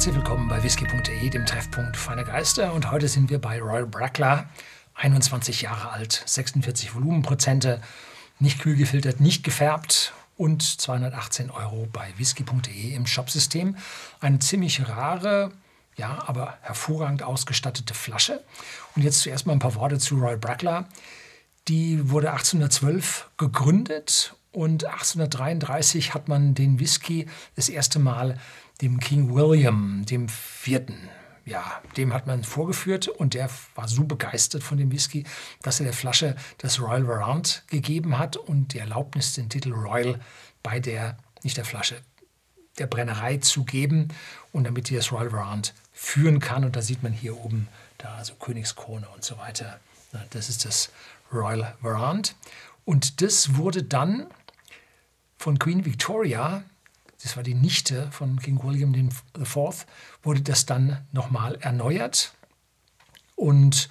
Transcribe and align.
Herzlich 0.00 0.16
willkommen 0.16 0.48
bei 0.48 0.62
whisky.de, 0.62 1.28
dem 1.28 1.44
Treffpunkt 1.44 1.94
feiner 1.94 2.24
Geister. 2.24 2.72
Und 2.72 2.90
heute 2.90 3.06
sind 3.06 3.28
wir 3.28 3.38
bei 3.38 3.60
Royal 3.60 3.84
Brackler, 3.84 4.48
21 4.94 5.60
Jahre 5.60 5.90
alt, 5.90 6.22
46 6.24 6.94
Volumenprozente, 6.94 7.82
nicht 8.38 8.60
kühl 8.60 8.76
gefiltert, 8.76 9.20
nicht 9.20 9.44
gefärbt 9.44 10.14
und 10.38 10.62
218 10.62 11.50
Euro 11.50 11.86
bei 11.92 12.14
whisky.de 12.16 12.94
im 12.94 13.04
Shopsystem. 13.04 13.76
Eine 14.20 14.38
ziemlich 14.38 14.88
rare, 14.88 15.52
ja, 15.98 16.24
aber 16.26 16.56
hervorragend 16.62 17.22
ausgestattete 17.22 17.92
Flasche. 17.92 18.42
Und 18.96 19.02
jetzt 19.02 19.20
zuerst 19.20 19.44
mal 19.44 19.52
ein 19.52 19.58
paar 19.58 19.74
Worte 19.74 19.98
zu 19.98 20.16
Royal 20.16 20.38
Brackler. 20.38 20.88
Die 21.68 22.08
wurde 22.08 22.30
1812 22.30 23.28
gegründet 23.36 24.34
und 24.52 24.84
1833 24.84 26.14
hat 26.14 26.28
man 26.28 26.54
den 26.54 26.80
Whisky 26.80 27.26
das 27.56 27.68
erste 27.68 27.98
Mal 27.98 28.38
dem 28.80 28.98
King 28.98 29.34
William, 29.34 30.04
dem 30.06 30.28
Vierten, 30.28 31.08
ja, 31.44 31.80
dem 31.96 32.12
hat 32.14 32.26
man 32.26 32.44
vorgeführt 32.44 33.08
und 33.08 33.34
der 33.34 33.50
war 33.74 33.88
so 33.88 34.04
begeistert 34.04 34.62
von 34.62 34.78
dem 34.78 34.92
Whisky, 34.92 35.24
dass 35.62 35.80
er 35.80 35.84
der 35.84 35.92
Flasche 35.92 36.36
das 36.58 36.80
Royal 36.80 37.06
Varant 37.06 37.64
gegeben 37.68 38.18
hat 38.18 38.36
und 38.36 38.72
die 38.72 38.78
Erlaubnis, 38.78 39.34
den 39.34 39.48
Titel 39.48 39.72
Royal 39.72 40.20
bei 40.62 40.80
der, 40.80 41.16
nicht 41.42 41.56
der 41.56 41.64
Flasche, 41.64 41.96
der 42.78 42.86
Brennerei 42.86 43.38
zu 43.38 43.64
geben 43.64 44.08
und 44.52 44.64
damit 44.64 44.88
die 44.88 44.94
das 44.94 45.12
Royal 45.12 45.32
Varant 45.32 45.74
führen 45.92 46.40
kann. 46.40 46.64
Und 46.64 46.76
da 46.76 46.82
sieht 46.82 47.02
man 47.02 47.12
hier 47.12 47.36
oben 47.36 47.68
da 47.98 48.14
also 48.14 48.34
Königskrone 48.34 49.08
und 49.14 49.24
so 49.24 49.36
weiter. 49.38 49.80
Das 50.30 50.48
ist 50.48 50.64
das 50.64 50.90
Royal 51.32 51.74
Varant. 51.80 52.34
Und 52.84 53.22
das 53.22 53.56
wurde 53.56 53.82
dann 53.82 54.26
von 55.40 55.58
Queen 55.58 55.84
Victoria 55.84 56.62
das 57.22 57.36
war 57.36 57.42
die 57.42 57.54
Nichte 57.54 58.10
von 58.12 58.38
King 58.38 58.62
William 58.62 58.94
IV, 58.94 59.86
wurde 60.22 60.40
das 60.40 60.64
dann 60.64 61.06
nochmal 61.12 61.56
erneuert 61.60 62.32
und 63.36 63.90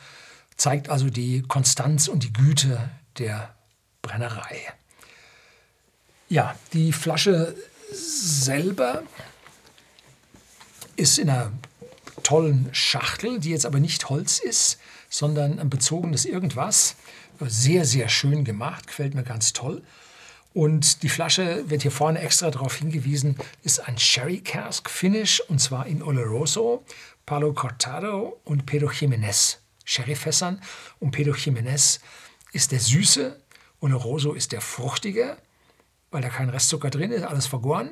zeigt 0.58 0.89
also 0.89 1.09
die 1.09 1.44
Konstanz 1.44 2.08
und 2.08 2.23
die 2.23 2.33
Güte 2.33 2.89
der 3.19 3.56
Brennerei. 4.02 4.59
Ja, 6.28 6.56
die 6.73 6.91
Flasche 6.91 7.56
selber 7.91 9.03
ist 10.95 11.19
in 11.19 11.30
einer 11.30 11.52
tollen 12.23 12.69
Schachtel, 12.72 13.39
die 13.39 13.52
jetzt 13.52 13.66
aber 13.66 13.80
nicht 13.80 14.09
Holz 14.09 14.39
ist, 14.39 14.80
sondern 15.09 15.59
ein 15.59 15.69
bezogenes 15.69 16.25
irgendwas. 16.25 16.95
Sehr, 17.39 17.86
sehr 17.86 18.09
schön 18.09 18.44
gemacht, 18.44 18.88
gefällt 18.88 19.13
mir 19.13 19.23
ganz 19.23 19.53
toll. 19.53 19.84
Und 20.53 21.03
die 21.03 21.09
Flasche 21.09 21.69
wird 21.69 21.83
hier 21.83 21.92
vorne 21.92 22.19
extra 22.19 22.50
darauf 22.50 22.75
hingewiesen, 22.75 23.38
ist 23.64 23.88
ein 23.88 23.97
Sherry 23.97 24.39
Cask 24.39 24.89
Finish 24.89 25.41
und 25.41 25.59
zwar 25.59 25.86
in 25.86 26.02
Oloroso, 26.02 26.83
Palo 27.25 27.53
Cortado 27.53 28.39
und 28.45 28.66
Pedro 28.66 28.89
Jiménez 28.89 29.58
Sherryfässern. 29.86 30.61
Und 31.00 31.11
Pedro 31.11 31.33
Jiménez 31.33 32.00
ist 32.52 32.72
der 32.72 32.80
süße, 32.80 33.39
Oloroso 33.80 34.33
ist 34.33 34.52
der 34.52 34.61
fruchtige, 34.61 35.38
weil 36.11 36.22
da 36.22 36.30
kein 36.30 36.50
Restzucker 36.50 36.89
drin 36.89 37.11
ist, 37.11 37.23
alles 37.23 37.45
vergoren. 37.45 37.91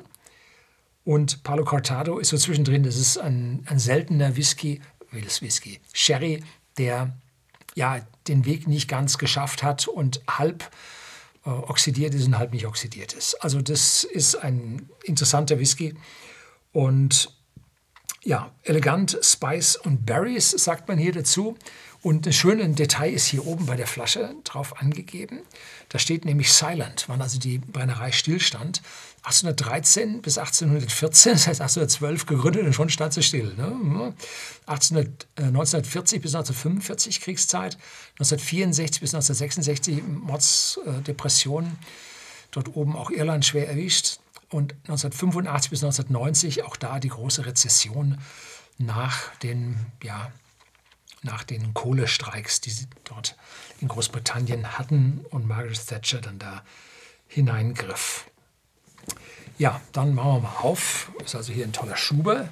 Und 1.04 1.42
Palo 1.44 1.64
Cortado 1.64 2.18
ist 2.18 2.28
so 2.28 2.36
zwischendrin, 2.36 2.82
das 2.82 2.96
ist 2.96 3.18
ein, 3.18 3.64
ein 3.66 3.78
seltener 3.78 4.36
Whisky, 4.36 4.80
wildes 5.10 5.40
Whisky, 5.40 5.80
Sherry, 5.92 6.42
der 6.76 7.16
ja 7.74 8.00
den 8.26 8.44
Weg 8.44 8.66
nicht 8.66 8.88
ganz 8.88 9.16
geschafft 9.16 9.62
hat 9.62 9.88
und 9.88 10.20
halb 10.28 10.70
oxidiert 11.48 12.14
ist 12.14 12.26
und 12.26 12.38
halb 12.38 12.52
nicht 12.52 12.66
oxidiert 12.66 13.12
ist. 13.12 13.34
Also 13.42 13.60
das 13.60 14.04
ist 14.04 14.36
ein 14.36 14.88
interessanter 15.04 15.58
Whisky 15.58 15.94
und 16.72 17.32
ja, 18.22 18.52
elegant 18.64 19.18
Spice 19.22 19.76
und 19.76 20.04
Berries 20.04 20.50
sagt 20.50 20.88
man 20.88 20.98
hier 20.98 21.12
dazu. 21.12 21.56
Und 22.02 22.26
ein 22.26 22.32
schönes 22.32 22.76
Detail 22.76 23.12
ist 23.12 23.26
hier 23.26 23.46
oben 23.46 23.66
bei 23.66 23.74
der 23.74 23.86
Flasche 23.86 24.34
drauf 24.44 24.80
angegeben. 24.80 25.40
Da 25.88 25.98
steht 25.98 26.24
nämlich 26.24 26.52
Silent, 26.52 27.04
wann 27.08 27.20
also 27.20 27.38
die 27.38 27.58
Brennerei 27.58 28.12
stillstand. 28.12 28.82
1813 29.28 30.22
bis 30.22 30.38
1814, 30.38 31.32
das 31.32 31.46
heißt 31.46 31.60
1812 31.60 32.26
gegründet 32.26 32.64
und 32.64 32.72
schon 32.72 32.88
stand 32.88 33.12
sie 33.12 33.22
still. 33.22 33.54
Ne? 33.56 34.14
1800, 34.66 35.26
äh, 35.36 35.42
1940 35.42 36.22
bis 36.22 36.34
1945 36.34 37.20
Kriegszeit, 37.20 37.76
1964 38.18 39.00
bis 39.00 39.14
1966 39.14 40.02
Mordsdepressionen, 40.06 41.78
dort 42.50 42.74
oben 42.74 42.96
auch 42.96 43.10
Irland 43.10 43.44
schwer 43.44 43.68
erwischt 43.68 44.18
und 44.50 44.72
1985 44.84 45.70
bis 45.70 45.84
1990 45.84 46.64
auch 46.64 46.76
da 46.76 46.98
die 46.98 47.08
große 47.08 47.44
Rezession 47.44 48.18
nach 48.78 49.34
den 49.42 49.86
ja, 50.02 50.32
nach 51.22 51.42
den 51.42 51.74
Kohlestreiks, 51.74 52.60
die 52.60 52.70
sie 52.70 52.86
dort 53.04 53.36
in 53.80 53.88
Großbritannien 53.88 54.78
hatten 54.78 55.26
und 55.30 55.46
Margaret 55.46 55.86
Thatcher 55.86 56.20
dann 56.20 56.38
da 56.38 56.64
hineingriff. 57.26 58.30
Ja, 59.58 59.80
dann 59.92 60.14
machen 60.14 60.34
wir 60.34 60.40
mal 60.40 60.56
auf. 60.62 61.10
Ist 61.24 61.34
also 61.34 61.52
hier 61.52 61.64
ein 61.64 61.72
toller 61.72 61.96
Schuber. 61.96 62.48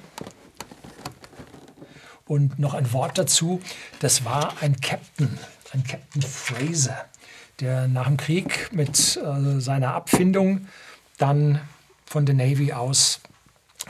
Und 2.25 2.59
noch 2.59 2.73
ein 2.73 2.91
Wort 2.91 3.17
dazu. 3.17 3.61
Das 3.99 4.25
war 4.25 4.55
ein 4.61 4.79
Captain, 4.81 5.39
ein 5.71 5.83
Captain 5.85 6.21
Fraser, 6.21 7.05
der 7.61 7.87
nach 7.87 8.07
dem 8.07 8.17
Krieg 8.17 8.69
mit 8.73 9.17
äh, 9.17 9.59
seiner 9.61 9.93
Abfindung 9.93 10.67
dann 11.17 11.61
von 12.05 12.25
der 12.25 12.35
Navy 12.35 12.73
aus 12.73 13.21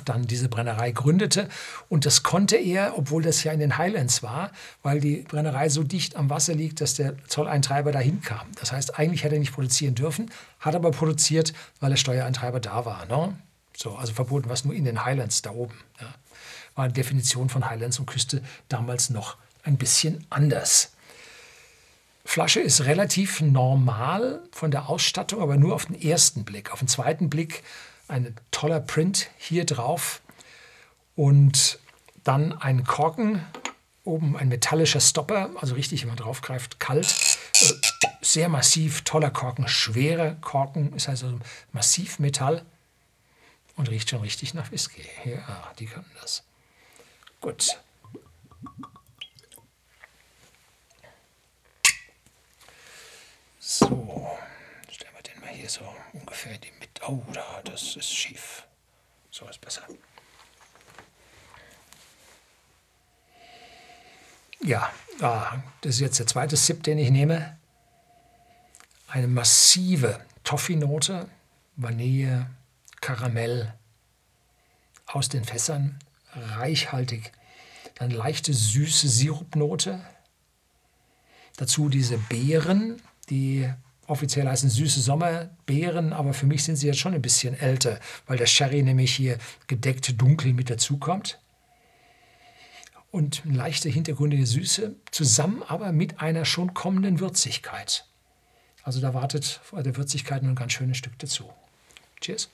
dann 0.06 0.28
diese 0.28 0.50
Brennerei 0.50 0.92
gründete. 0.92 1.50
Und 1.90 2.06
das 2.06 2.24
konnte 2.24 2.56
er, 2.58 2.98
obwohl 2.98 3.24
das 3.24 3.44
ja 3.44 3.52
in 3.52 3.60
den 3.60 3.78
Highlands 3.78 4.24
war, 4.24 4.52
weil 4.84 5.00
die 5.00 5.24
Brennerei 5.28 5.70
so 5.70 5.84
dicht 5.84 6.16
am 6.16 6.30
Wasser 6.30 6.56
liegt, 6.56 6.82
dass 6.82 6.96
der 6.96 7.16
Zolleintreiber 7.28 7.92
da 7.92 8.00
hinkam. 8.00 8.48
Das 8.60 8.72
heißt, 8.72 8.98
eigentlich 9.00 9.24
hätte 9.24 9.36
er 9.36 9.40
nicht 9.40 9.54
produzieren 9.54 9.96
dürfen, 9.96 10.32
hat 10.60 10.76
aber 10.76 10.92
produziert, 10.92 11.54
weil 11.80 11.90
der 11.90 11.98
Steuereintreiber 11.98 12.60
da 12.60 12.86
war. 12.86 13.06
Ne? 13.06 13.36
So, 13.76 13.96
also 13.96 14.14
verboten 14.14 14.48
war 14.48 14.54
es 14.54 14.66
nur 14.66 14.74
in 14.74 14.86
den 14.86 15.06
Highlands 15.06 15.42
da 15.42 15.52
oben. 15.52 15.76
Ja. 16.02 16.08
War 16.76 16.86
eine 16.86 16.94
Definition 16.94 17.50
von 17.50 17.70
Highlands 17.70 18.00
und 18.00 18.06
Küste 18.06 18.42
damals 18.70 19.10
noch 19.10 19.38
ein 19.64 19.78
bisschen 19.78 20.26
anders. 20.30 20.92
Flasche 22.28 22.60
ist 22.60 22.84
relativ 22.84 23.40
normal 23.40 24.42
von 24.52 24.70
der 24.70 24.90
Ausstattung, 24.90 25.42
aber 25.42 25.56
nur 25.56 25.74
auf 25.74 25.86
den 25.86 26.00
ersten 26.00 26.44
Blick. 26.44 26.74
Auf 26.74 26.80
den 26.80 26.90
zweiten 26.90 27.30
Blick 27.30 27.64
ein 28.08 28.36
toller 28.52 28.80
Print 28.80 29.30
hier 29.38 29.66
drauf 29.66 30.22
und 31.16 31.80
dann 32.24 32.54
ein 32.54 32.84
Korken, 32.84 33.46
oben 34.04 34.38
ein 34.38 34.48
metallischer 34.48 35.02
Stopper, 35.02 35.50
also 35.60 35.76
richtig, 35.76 36.02
wenn 36.02 36.10
man 36.10 36.18
draufgreift, 36.18 36.80
kalt. 36.80 37.16
Äh, 37.62 37.74
sehr 38.22 38.50
massiv, 38.50 39.04
toller 39.04 39.30
Korken, 39.30 39.68
schwerer 39.68 40.36
Korken, 40.36 40.94
ist 40.94 41.10
also 41.10 41.40
massiv 41.72 42.20
Metall 42.20 42.66
und 43.76 43.90
riecht 43.90 44.10
schon 44.10 44.22
richtig 44.22 44.54
nach 44.54 44.72
Whisky. 44.72 45.06
Ja, 45.24 45.74
die 45.80 45.86
können 45.86 46.12
das. 46.22 46.44
Gut. 47.40 47.80
So, 53.60 54.28
stellen 54.90 55.14
wir 55.16 55.24
den 55.24 55.40
mal 55.42 55.50
hier 55.50 55.70
so 55.70 55.82
ungefähr 56.14 56.56
in 56.56 56.62
die 56.62 56.72
Oh, 57.06 57.22
da, 57.34 57.62
das 57.64 57.96
ist 57.96 58.12
schief. 58.12 58.66
So 59.30 59.48
ist 59.48 59.62
besser. 59.62 59.84
Ja, 64.64 64.92
ah, 65.22 65.58
das 65.82 65.96
ist 65.96 66.02
jetzt 66.02 66.20
der 66.20 66.28
zweite 66.28 66.58
Sip, 66.58 66.84
den 66.84 66.98
ich 66.98 67.12
nehme. 67.12 67.58
Eine 69.08 69.28
massive 69.28 70.20
Toffee-Note, 70.44 71.30
Vanille, 71.76 72.50
Karamell 73.00 73.74
aus 75.06 75.30
den 75.30 75.46
Fässern, 75.46 76.00
reichhaltig. 76.34 77.32
Dann 77.96 78.12
leichte 78.12 78.54
süße 78.54 79.08
Sirupnote. 79.08 80.06
Dazu 81.56 81.90
diese 81.90 82.18
Beeren, 82.18 83.02
die 83.30 83.72
Offiziell 84.08 84.48
heißen 84.48 84.70
süße 84.70 85.02
Sommerbeeren, 85.02 86.14
aber 86.14 86.34
für 86.34 86.46
mich 86.46 86.64
sind 86.64 86.78
sie 86.78 86.88
jetzt 86.88 87.00
schon 87.00 87.14
ein 87.14 87.22
bisschen 87.22 87.60
älter, 87.60 88.00
weil 88.26 88.38
der 88.38 88.46
Sherry 88.46 88.82
nämlich 88.82 89.14
hier 89.14 89.38
gedeckt 89.68 90.20
dunkel 90.20 90.54
mit 90.54 90.70
dazukommt. 90.70 91.40
Und 93.12 93.44
eine 93.46 93.58
leichte 93.58 93.90
hintergründige 93.90 94.46
Süße, 94.46 94.96
zusammen 95.12 95.62
aber 95.62 95.92
mit 95.92 96.22
einer 96.22 96.46
schon 96.46 96.74
kommenden 96.74 97.20
Würzigkeit. 97.20 98.06
Also 98.84 99.02
da 99.02 99.14
wartet 99.14 99.44
vor 99.46 99.84
der 99.84 99.98
Würzigkeit 99.98 100.42
noch 100.42 100.50
ein 100.50 100.56
ganz 100.56 100.72
schönes 100.72 100.98
Stück 100.98 101.20
dazu. 101.20 101.50
Cheers. 102.22 102.50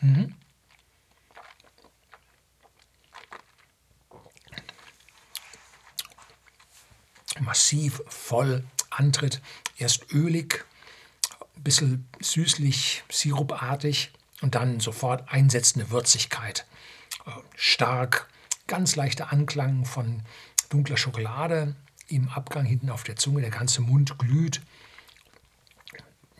Mhm. 0.00 0.34
Massiv, 7.52 8.00
voll, 8.08 8.64
antritt. 8.88 9.42
Erst 9.76 10.10
ölig, 10.10 10.64
ein 11.54 11.62
bisschen 11.62 12.08
süßlich, 12.18 13.04
sirupartig 13.10 14.10
und 14.40 14.54
dann 14.54 14.80
sofort 14.80 15.30
einsetzende 15.30 15.90
Würzigkeit. 15.90 16.64
Äh, 17.26 17.30
stark, 17.54 18.26
ganz 18.68 18.96
leichter 18.96 19.32
Anklang 19.32 19.84
von 19.84 20.22
dunkler 20.70 20.96
Schokolade 20.96 21.76
im 22.08 22.30
Abgang 22.30 22.64
hinten 22.64 22.88
auf 22.88 23.02
der 23.02 23.16
Zunge, 23.16 23.42
der 23.42 23.50
ganze 23.50 23.82
Mund 23.82 24.18
glüht. 24.18 24.62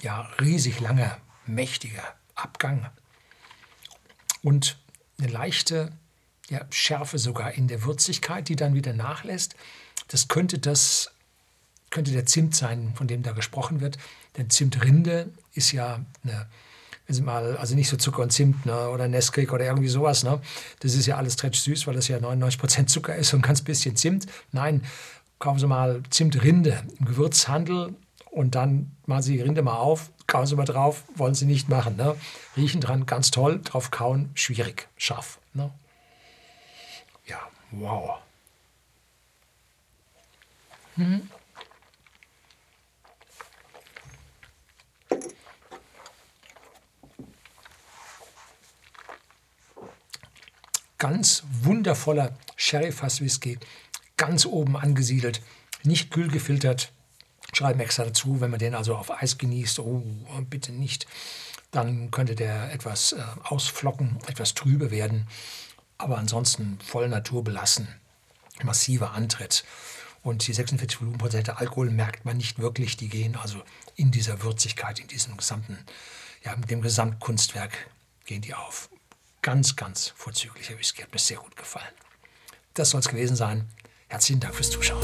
Ja, 0.00 0.30
riesig 0.40 0.80
langer, 0.80 1.18
mächtiger 1.44 2.14
Abgang. 2.34 2.88
Und 4.42 4.78
eine 5.18 5.28
leichte 5.28 5.92
ja, 6.48 6.62
Schärfe 6.70 7.18
sogar 7.18 7.52
in 7.52 7.68
der 7.68 7.82
Würzigkeit, 7.82 8.48
die 8.48 8.56
dann 8.56 8.72
wieder 8.72 8.94
nachlässt. 8.94 9.56
Das 10.08 10.28
könnte, 10.28 10.58
das 10.58 11.10
könnte 11.90 12.12
der 12.12 12.26
Zimt 12.26 12.54
sein, 12.56 12.92
von 12.94 13.06
dem 13.06 13.22
da 13.22 13.32
gesprochen 13.32 13.80
wird. 13.80 13.98
Denn 14.36 14.50
Zimtrinde 14.50 15.30
ist 15.54 15.72
ja 15.72 16.00
eine, 16.24 16.46
wenn 17.06 17.14
Sie 17.14 17.22
mal, 17.22 17.56
also 17.56 17.74
nicht 17.74 17.88
so 17.88 17.96
Zucker 17.96 18.22
und 18.22 18.32
Zimt 18.32 18.66
ne, 18.66 18.88
oder 18.88 19.08
Nesquik 19.08 19.52
oder 19.52 19.64
irgendwie 19.64 19.88
sowas. 19.88 20.24
Ne? 20.24 20.40
Das 20.80 20.94
ist 20.94 21.06
ja 21.06 21.16
alles 21.16 21.36
tretsch 21.36 21.60
süß, 21.60 21.86
weil 21.86 21.94
das 21.94 22.08
ja 22.08 22.18
99% 22.18 22.86
Zucker 22.86 23.14
ist 23.14 23.34
und 23.34 23.42
ganz 23.42 23.62
bisschen 23.62 23.96
Zimt. 23.96 24.26
Nein, 24.50 24.82
kaufen 25.38 25.58
Sie 25.58 25.66
mal 25.66 26.02
Zimtrinde 26.10 26.82
im 26.98 27.06
Gewürzhandel 27.06 27.94
und 28.30 28.54
dann 28.54 28.96
machen 29.06 29.22
Sie 29.22 29.34
die 29.34 29.42
Rinde 29.42 29.62
mal 29.62 29.76
auf, 29.76 30.10
kauen 30.26 30.46
Sie 30.46 30.56
mal 30.56 30.64
drauf, 30.64 31.04
wollen 31.14 31.34
Sie 31.34 31.44
nicht 31.44 31.68
machen. 31.68 31.96
Ne? 31.96 32.16
Riechen 32.56 32.80
dran, 32.80 33.04
ganz 33.04 33.30
toll, 33.30 33.60
drauf 33.62 33.90
kauen, 33.90 34.30
schwierig, 34.34 34.88
scharf. 34.96 35.38
Ne? 35.52 35.70
Ja, 37.26 37.40
wow. 37.72 38.18
Hm. 40.96 41.28
Ganz 50.98 51.42
wundervoller 51.50 52.36
Sherry-Fass-Whisky, 52.56 53.58
ganz 54.16 54.46
oben 54.46 54.76
angesiedelt, 54.76 55.42
nicht 55.82 56.12
kühl 56.12 56.28
gefiltert. 56.28 56.92
Schreiben 57.52 57.80
extra 57.80 58.04
dazu, 58.04 58.40
wenn 58.40 58.50
man 58.50 58.60
den 58.60 58.74
also 58.74 58.94
auf 58.94 59.10
Eis 59.10 59.36
genießt, 59.36 59.80
oh, 59.80 60.02
bitte 60.48 60.72
nicht, 60.72 61.06
dann 61.72 62.10
könnte 62.10 62.34
der 62.36 62.72
etwas 62.72 63.12
äh, 63.12 63.22
ausflocken, 63.42 64.18
etwas 64.28 64.54
trübe 64.54 64.90
werden 64.90 65.26
aber 66.02 66.18
ansonsten 66.18 66.78
voll 66.84 67.08
naturbelassen, 67.08 67.86
massiver 68.62 69.12
Antritt. 69.12 69.64
Und 70.22 70.46
die 70.46 70.52
46 70.52 71.00
Volumenprozente 71.00 71.58
Alkohol 71.58 71.90
merkt 71.90 72.24
man 72.24 72.36
nicht 72.36 72.58
wirklich, 72.58 72.96
die 72.96 73.08
gehen 73.08 73.36
also 73.36 73.62
in 73.96 74.10
dieser 74.10 74.42
Würzigkeit, 74.42 75.00
in 75.00 75.08
diesem 75.08 75.36
gesamten, 75.36 75.78
ja, 76.44 76.54
mit 76.56 76.70
dem 76.70 76.80
Gesamtkunstwerk 76.80 77.90
gehen 78.24 78.42
die 78.42 78.54
auf. 78.54 78.88
Ganz, 79.42 79.74
ganz 79.74 80.12
vorzüglicher 80.16 80.78
Whisky, 80.78 81.02
hat 81.02 81.12
mir 81.12 81.18
sehr 81.18 81.38
gut 81.38 81.56
gefallen. 81.56 81.92
Das 82.74 82.90
soll 82.90 83.00
es 83.00 83.08
gewesen 83.08 83.36
sein. 83.36 83.68
Herzlichen 84.08 84.40
Dank 84.40 84.54
fürs 84.54 84.70
Zuschauen. 84.70 85.02